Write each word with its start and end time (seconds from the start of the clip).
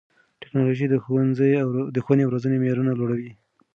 ټیکنالوژي 0.41 0.85
د 1.93 1.99
ښوونې 2.01 2.23
او 2.25 2.33
روزنې 2.33 2.57
معیارونه 2.61 2.91
لوړوي. 2.99 3.31